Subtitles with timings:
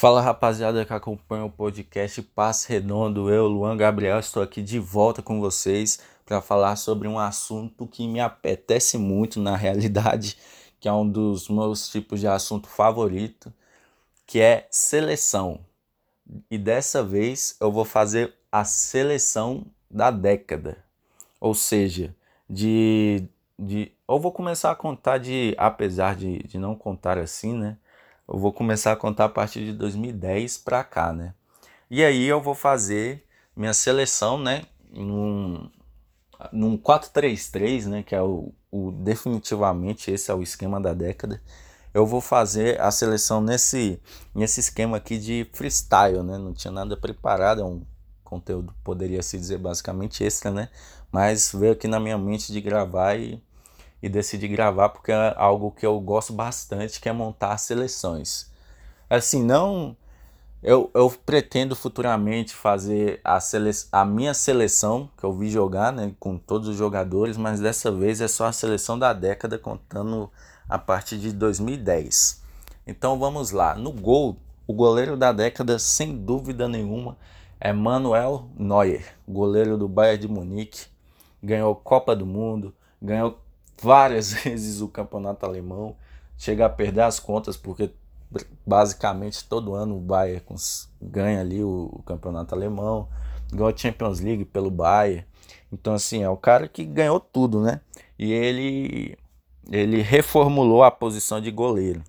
[0.00, 5.20] Fala rapaziada que acompanha o podcast Passe Redondo, eu, Luan Gabriel, estou aqui de volta
[5.20, 10.38] com vocês para falar sobre um assunto que me apetece muito na realidade,
[10.80, 13.52] que é um dos meus tipos de assunto favorito,
[14.26, 15.60] que é seleção.
[16.50, 20.82] E dessa vez eu vou fazer a seleção da década,
[21.38, 22.16] ou seja,
[22.48, 23.28] de,
[23.58, 27.76] de eu vou começar a contar de, apesar de, de não contar assim, né?
[28.30, 31.34] Eu vou começar a contar a partir de 2010 para cá, né?
[31.90, 33.26] E aí eu vou fazer
[33.56, 34.62] minha seleção, né?
[34.92, 35.68] Num,
[36.52, 38.02] num 4-3-3, né?
[38.04, 41.42] Que é o, o definitivamente esse é o esquema da década.
[41.92, 44.00] Eu vou fazer a seleção nesse,
[44.32, 46.38] nesse esquema aqui de freestyle, né?
[46.38, 47.82] Não tinha nada preparado, é um
[48.22, 50.68] conteúdo, poderia se dizer basicamente extra, né?
[51.10, 53.42] Mas veio aqui na minha mente de gravar e
[54.02, 58.50] e decidi gravar porque é algo que eu gosto bastante, que é montar seleções.
[59.08, 59.96] Assim, não.
[60.62, 66.12] Eu, eu pretendo futuramente fazer a, sele, a minha seleção, que eu vi jogar né,
[66.20, 70.30] com todos os jogadores, mas dessa vez é só a seleção da década, contando
[70.68, 72.42] a partir de 2010.
[72.86, 73.74] Então vamos lá.
[73.74, 74.36] No gol,
[74.66, 77.16] o goleiro da década, sem dúvida nenhuma,
[77.58, 80.86] é Manuel Neuer, goleiro do Bayern de Munique.
[81.42, 83.38] Ganhou Copa do Mundo, ganhou
[83.82, 85.96] várias vezes o campeonato alemão,
[86.36, 87.90] chega a perder as contas, porque
[88.64, 90.42] basicamente todo ano o Bayern
[91.00, 93.08] ganha ali o, campeonato alemão,
[93.52, 95.26] ganhou a Champions League pelo Bayern.
[95.72, 97.80] Então, assim, é o cara que ganhou tudo, né?
[98.18, 99.16] E ele,
[99.70, 102.02] ele reformulou a posição de goleiro.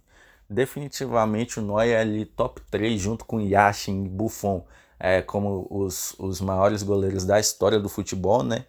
[0.49, 4.65] Definitivamente o Neuer é ali top 3 junto com Yashin e Buffon,
[4.99, 8.65] é, como os, os maiores goleiros da história do futebol, né?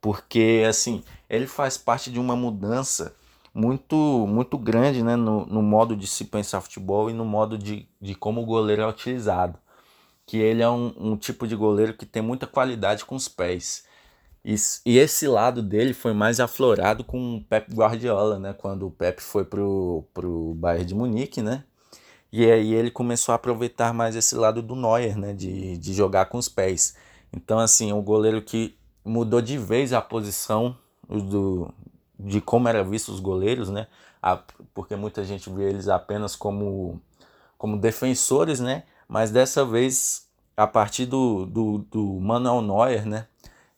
[0.00, 3.14] Porque assim ele faz parte de uma mudança
[3.54, 7.88] muito muito grande né, no, no modo de se pensar futebol e no modo de,
[8.00, 9.58] de como o goleiro é utilizado.
[10.26, 13.84] Que ele é um, um tipo de goleiro que tem muita qualidade com os pés.
[14.44, 14.54] E,
[14.86, 18.52] e esse lado dele foi mais aflorado com o Pep Guardiola, né?
[18.54, 21.64] Quando o Pep foi pro, pro Bayern de Munique, né?
[22.32, 25.34] E aí ele começou a aproveitar mais esse lado do Neuer, né?
[25.34, 26.94] De, de jogar com os pés.
[27.32, 28.78] Então, assim, o goleiro que
[29.10, 30.76] mudou de vez a posição
[31.08, 31.72] do,
[32.18, 33.88] de como era visto os goleiros, né?
[34.22, 34.38] A,
[34.72, 37.00] porque muita gente vê eles apenas como,
[37.58, 38.84] como defensores, né?
[39.08, 43.26] Mas dessa vez, a partir do, do, do Manuel Neuer, né?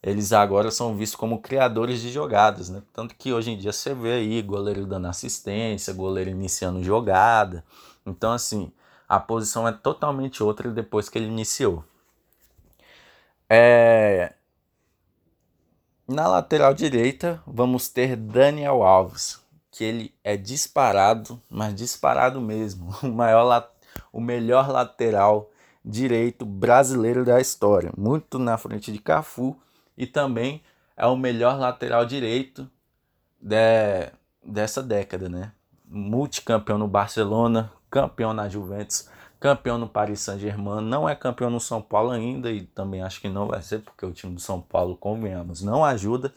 [0.03, 2.83] Eles agora são vistos como criadores de jogadas, né?
[2.93, 7.65] Tanto que hoje em dia você vê aí goleiro dando assistência, goleiro iniciando jogada.
[8.05, 8.71] Então, assim,
[9.09, 11.85] a posição é totalmente outra depois que ele iniciou.
[13.49, 14.35] É,
[16.07, 19.41] na lateral direita, vamos ter Daniel Alves,
[19.71, 23.71] que ele é disparado, mas disparado mesmo, o maior
[24.13, 25.51] o melhor lateral
[25.85, 29.57] direito brasileiro da história, muito na frente de Cafu
[29.97, 30.63] e também
[30.97, 32.71] é o melhor lateral direito
[33.41, 34.13] de,
[34.45, 35.53] dessa década, né?
[35.87, 39.09] Multicampeão no Barcelona, campeão na Juventus,
[39.43, 43.29] campeão no Paris Saint-Germain, não é campeão no São Paulo ainda e também acho que
[43.29, 46.33] não vai ser porque o time do São Paulo, convenhamos, não ajuda.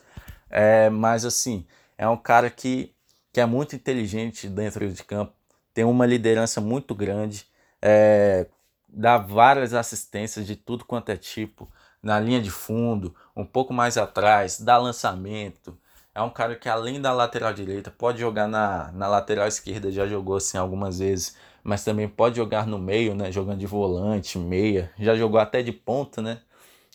[0.50, 1.68] É, mas assim,
[2.00, 2.92] é um cara que,
[3.32, 5.34] que é muito inteligente dentro de campo,
[5.72, 7.46] tem uma liderança muito grande,
[7.80, 8.48] é,
[8.90, 11.70] dá várias assistências de tudo quanto é tipo,
[12.02, 15.78] na linha de fundo, um pouco mais atrás, dá lançamento.
[16.16, 20.08] É um cara que além da lateral direita, pode jogar na, na lateral esquerda, já
[20.08, 23.32] jogou assim algumas vezes mas também pode jogar no meio, né?
[23.32, 26.40] Jogando de volante, meia, já jogou até de ponta, né?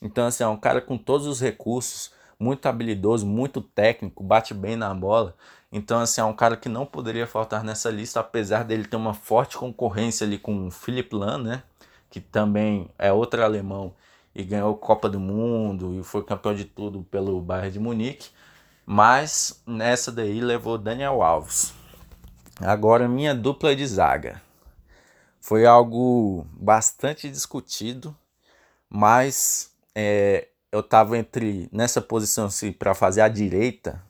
[0.00, 4.76] Então, assim, é um cara com todos os recursos, muito habilidoso, muito técnico, bate bem
[4.76, 5.34] na bola.
[5.72, 9.12] Então, assim, é um cara que não poderia faltar nessa lista, apesar dele ter uma
[9.12, 11.62] forte concorrência ali com o Philipp Lahm, né?
[12.09, 13.92] Que também é outro alemão
[14.32, 18.30] e ganhou Copa do Mundo e foi campeão de tudo pelo Bayern de Munique.
[18.92, 21.72] Mas nessa daí levou Daniel Alves.
[22.60, 24.42] Agora minha dupla de zaga
[25.40, 28.16] foi algo bastante discutido,
[28.88, 34.03] mas é, eu estava entre nessa posição assim, para fazer a direita,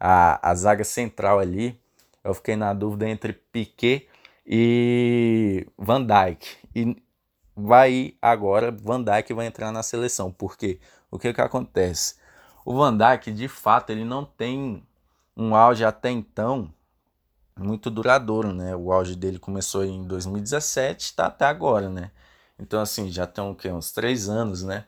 [0.00, 1.78] a, a zaga central ali,
[2.24, 4.08] eu fiquei na dúvida entre Piquet
[4.46, 6.56] e Van Dijk.
[6.74, 6.96] E
[7.54, 12.23] vai agora, Van Dijk vai entrar na seleção, porque o que que acontece?
[12.64, 14.82] O Van Dijk, de fato, ele não tem
[15.36, 16.72] um auge até então
[17.56, 18.74] muito duradouro, né?
[18.74, 22.10] O auge dele começou em 2017, está até agora, né?
[22.58, 23.68] Então, assim, já tem o quê?
[23.70, 24.86] uns três anos, né?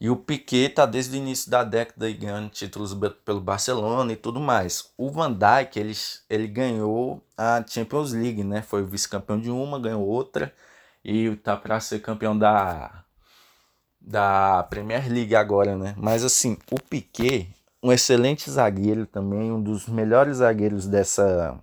[0.00, 2.94] E o Piquet tá desde o início da década ganhando títulos
[3.24, 4.92] pelo Barcelona e tudo mais.
[4.98, 5.94] O Van Dijk, ele,
[6.28, 8.62] ele ganhou a Champions League, né?
[8.62, 10.54] Foi vice-campeão de uma, ganhou outra.
[11.04, 13.03] e tá para ser campeão da
[14.04, 15.94] da Premier League agora, né?
[15.96, 17.48] Mas assim, o Piquet,
[17.82, 21.58] um excelente zagueiro também, um dos melhores zagueiros dessa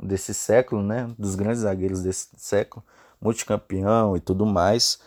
[0.00, 1.08] desse século, né?
[1.18, 2.84] Dos grandes zagueiros desse século,
[3.20, 5.00] multicampeão e tudo mais.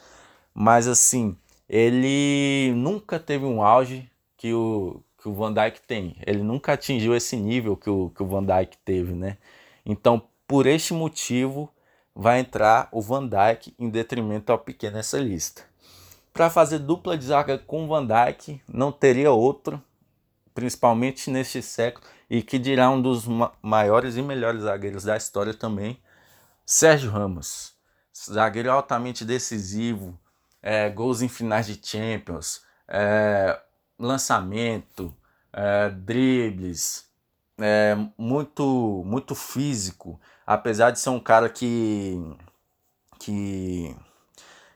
[0.54, 1.36] Mas assim,
[1.68, 6.16] ele nunca teve um auge que o, que o Van Dijk tem.
[6.26, 9.38] Ele nunca atingiu esse nível que o, que o Van Dijk teve, né?
[9.86, 11.70] Então, por este motivo,
[12.16, 15.64] vai entrar o Van Dijk em detrimento ao Piquet nessa lista.
[16.36, 19.82] Para fazer dupla de zaga com Van Dijk, não teria outro,
[20.54, 23.26] principalmente neste século, e que dirá um dos
[23.62, 25.98] maiores e melhores zagueiros da história também,
[26.66, 27.74] Sérgio Ramos.
[28.14, 30.20] Zagueiro altamente decisivo,
[30.62, 33.58] é, gols em finais de Champions, é,
[33.98, 35.16] lançamento,
[35.54, 37.10] é, dribles,
[37.58, 42.20] é, muito, muito físico, apesar de ser um cara que,
[43.20, 43.96] que,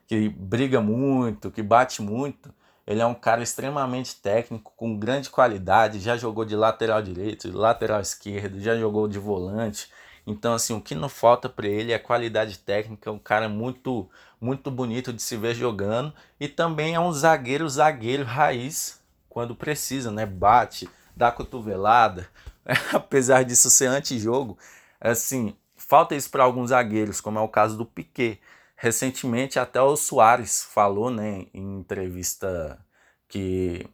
[0.10, 2.52] que briga muito, que bate muito,
[2.88, 7.56] ele é um cara extremamente técnico, com grande qualidade, já jogou de lateral direito, de
[7.56, 9.88] lateral esquerdo, já jogou de volante.
[10.26, 14.10] Então, assim, o que não falta para ele é qualidade técnica, um cara muito
[14.42, 20.10] muito bonito de se ver jogando e também é um zagueiro zagueiro raiz quando precisa,
[20.10, 20.26] né?
[20.26, 22.28] Bate, dá cotovelada,
[22.92, 24.58] apesar disso ser antijogo,
[25.00, 28.40] assim, falta isso para alguns zagueiros, como é o caso do Piquet.
[28.81, 32.80] Recentemente até o Soares falou, né, em entrevista
[33.28, 33.86] que,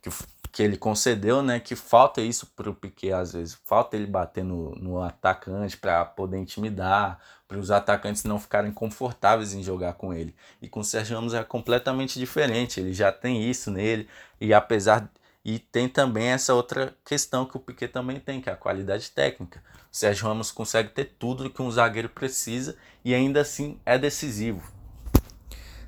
[0.00, 0.10] que,
[0.52, 4.44] que ele concedeu, né, que falta isso para o Piquet às vezes, falta ele bater
[4.44, 7.18] no, no atacante para poder intimidar,
[7.48, 10.32] para os atacantes não ficarem confortáveis em jogar com ele.
[10.62, 14.08] E com o Sérgio Ramos é completamente diferente, ele já tem isso nele,
[14.40, 15.10] e apesar
[15.44, 19.10] e tem também essa outra questão que o Piquet também tem, que é a qualidade
[19.10, 19.60] técnica.
[19.90, 24.62] Sérgio Ramos consegue ter tudo que um zagueiro precisa e ainda assim é decisivo.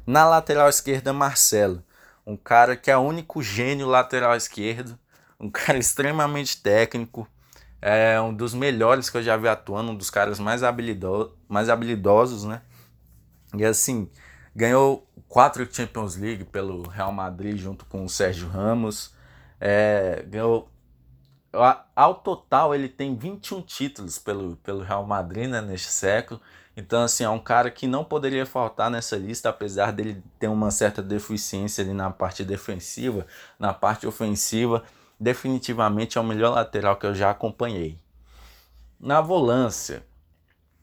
[0.07, 1.85] Na lateral esquerda, Marcelo,
[2.27, 4.99] um cara que é o único gênio lateral esquerdo,
[5.39, 7.29] um cara extremamente técnico,
[7.83, 11.69] é um dos melhores que eu já vi atuando, um dos caras mais, habilido mais
[11.69, 12.61] habilidosos, né?
[13.57, 14.11] E assim,
[14.55, 19.15] ganhou quatro Champions League pelo Real Madrid junto com o Sérgio Ramos.
[19.61, 20.69] É, ganhou.
[21.97, 26.41] Ao total, ele tem 21 títulos pelo, pelo Real Madrid né, neste século.
[26.77, 30.71] Então, assim, é um cara que não poderia faltar nessa lista, apesar dele ter uma
[30.71, 33.27] certa deficiência ali na parte defensiva,
[33.59, 34.85] na parte ofensiva.
[35.19, 37.99] Definitivamente é o melhor lateral que eu já acompanhei.
[38.99, 40.07] Na volância,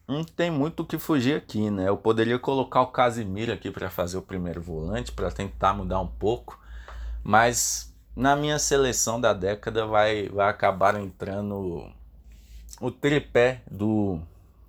[0.07, 1.87] não tem muito o que fugir aqui, né?
[1.87, 6.07] Eu poderia colocar o Casimiro aqui para fazer o primeiro volante, para tentar mudar um
[6.07, 6.59] pouco,
[7.23, 11.87] mas na minha seleção da década vai, vai acabar entrando
[12.81, 14.19] o tripé do,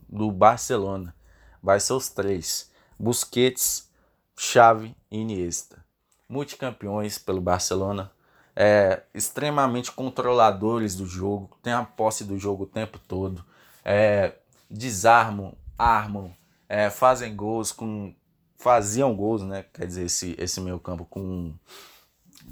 [0.07, 1.15] do Barcelona.
[1.63, 3.89] Vai ser os três: Busquets,
[4.37, 5.83] Xavi e Iniesta.
[6.29, 8.13] Multicampeões pelo Barcelona,
[8.55, 13.43] é, extremamente controladores do jogo, tem a posse do jogo o tempo todo,
[13.83, 14.35] é,
[14.71, 16.37] desarmam, armam,
[16.69, 18.15] é, fazem gols com.
[18.59, 19.65] faziam gols, né?
[19.73, 21.55] Quer dizer, esse, esse meio campo com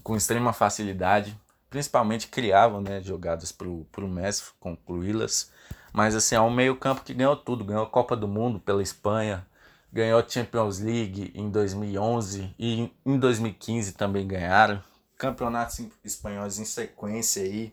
[0.06, 1.36] com extrema facilidade,
[1.68, 5.50] principalmente criavam né, jogadas para o Messi concluí-las.
[5.92, 9.44] Mas assim, é um meio-campo que ganhou tudo: ganhou a Copa do Mundo pela Espanha,
[9.92, 14.80] ganhou a Champions League em 2011 e em 2015 também ganharam.
[15.18, 17.72] Campeonatos espanhóis em sequência aí.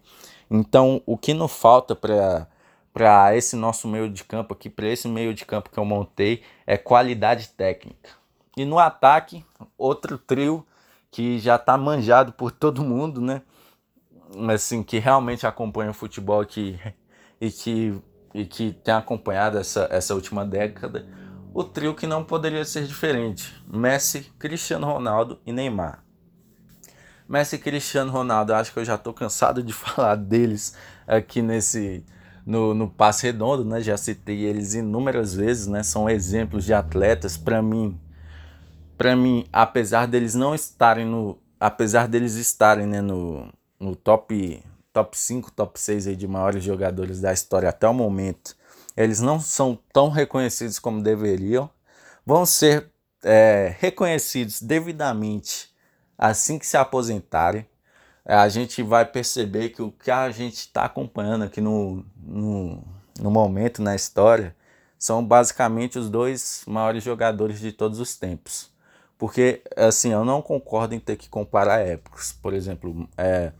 [0.49, 2.47] Então, o que não falta para
[2.91, 6.43] para esse nosso meio de campo aqui, para esse meio de campo que eu montei,
[6.65, 8.09] é qualidade técnica.
[8.55, 9.45] E no ataque,
[9.77, 10.65] outro trio
[11.13, 13.43] que já está manjado por todo mundo, né?
[14.51, 16.79] Assim, que realmente acompanha o futebol aqui
[17.39, 18.01] e que,
[18.33, 21.07] e que tem acompanhado essa, essa última década.
[21.53, 26.03] O trio que não poderia ser diferente: Messi, Cristiano Ronaldo e Neymar.
[27.29, 32.03] Messi Cristiano Ronaldo, acho que eu já estou cansado de falar deles aqui nesse
[32.43, 33.81] no, no passe redondo, né?
[33.81, 35.83] Já citei eles inúmeras vezes, né?
[35.83, 37.99] São exemplos de atletas para mim
[38.97, 41.37] para mim, apesar deles não estarem no.
[41.59, 43.47] Apesar deles estarem né, no,
[43.79, 48.55] no top, top 5, top 6 aí de maiores jogadores da história até o momento,
[48.97, 51.69] eles não são tão reconhecidos como deveriam.
[52.25, 52.91] Vão ser
[53.23, 55.73] é, reconhecidos devidamente
[56.17, 57.65] assim que se aposentarem.
[58.25, 62.83] A gente vai perceber que o que a gente está acompanhando aqui no, no,
[63.19, 64.55] no momento na história
[64.97, 68.72] são basicamente os dois maiores jogadores de todos os tempos.
[69.17, 72.37] Porque, assim, eu não concordo em ter que comparar épocas.
[72.41, 73.51] Por exemplo, é,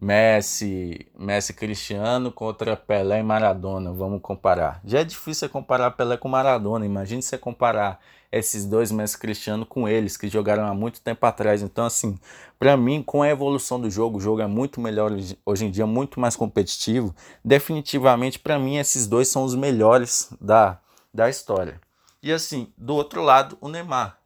[0.00, 4.80] Messi, Messi Cristiano contra Pelé e Maradona, vamos comparar.
[4.84, 7.98] Já é difícil comparar Pelé com Maradona, imagine você comparar
[8.30, 11.62] esses dois Messi Cristiano com eles que jogaram há muito tempo atrás.
[11.62, 12.16] Então assim,
[12.58, 15.10] para mim, com a evolução do jogo, o jogo é muito melhor
[15.44, 17.12] hoje em dia, muito mais competitivo.
[17.44, 20.78] Definitivamente para mim esses dois são os melhores da
[21.12, 21.80] da história.
[22.22, 24.18] E assim, do outro lado, o Neymar,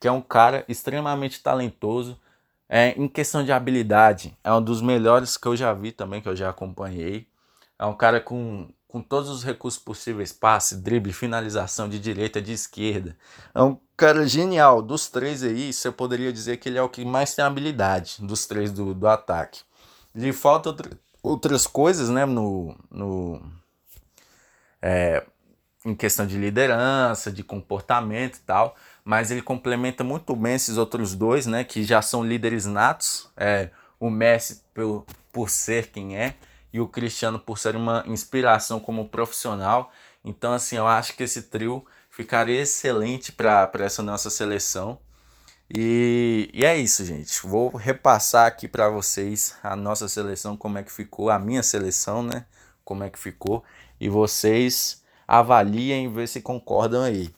[0.00, 2.18] que é um cara extremamente talentoso,
[2.68, 6.28] é, em questão de habilidade, é um dos melhores que eu já vi também, que
[6.28, 7.26] eu já acompanhei.
[7.78, 12.52] É um cara com, com todos os recursos possíveis, passe, drible, finalização de direita, de
[12.52, 13.16] esquerda.
[13.54, 14.82] É um cara genial.
[14.82, 18.46] Dos três aí, você poderia dizer que ele é o que mais tem habilidade dos
[18.46, 19.60] três do, do ataque.
[20.14, 20.90] Lhe falta outra,
[21.22, 23.40] outras coisas, né, no, no
[24.82, 25.24] é,
[25.88, 31.14] em questão de liderança, de comportamento e tal, mas ele complementa muito bem esses outros
[31.14, 36.34] dois, né, que já são líderes natos, é, o Messi por, por ser quem é
[36.72, 39.90] e o Cristiano por ser uma inspiração como profissional.
[40.22, 44.98] Então, assim, eu acho que esse trio ficaria excelente para essa nossa seleção.
[45.74, 47.46] E, e é isso, gente.
[47.46, 52.22] Vou repassar aqui para vocês a nossa seleção, como é que ficou, a minha seleção,
[52.22, 52.44] né?
[52.84, 53.64] Como é que ficou.
[53.98, 54.97] E vocês
[55.28, 57.30] avaliem ver se concordam aí.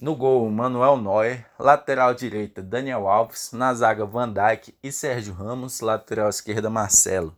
[0.00, 1.46] No gol, Manuel Neuer.
[1.58, 3.52] Lateral direita, Daniel Alves.
[3.52, 5.80] Na zaga, Van Dijk e Sérgio Ramos.
[5.80, 7.36] Lateral esquerda, Marcelo.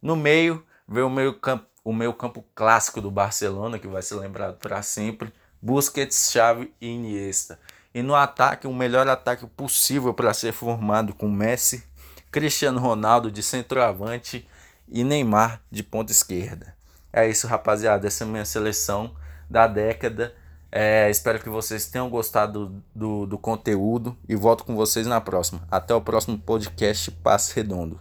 [0.00, 4.14] No meio, veio o meio campo, o meio campo clássico do Barcelona, que vai ser
[4.14, 5.30] lembrado para sempre.
[5.60, 7.58] Busquets, Xavi e Iniesta.
[7.92, 11.84] E no ataque, o melhor ataque possível para ser formado com Messi,
[12.30, 14.48] Cristiano Ronaldo de centroavante
[14.88, 16.79] e Neymar de ponta esquerda.
[17.12, 18.06] É isso, rapaziada.
[18.06, 19.14] Essa é a minha seleção
[19.48, 20.34] da década
[20.72, 25.62] é, espero que vocês tenham gostado do, do conteúdo e volto com vocês na próxima.
[25.70, 28.00] Até o próximo podcast Passe Redondo.